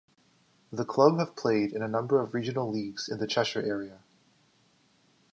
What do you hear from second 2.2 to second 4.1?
regional leagues in the Cheshire area.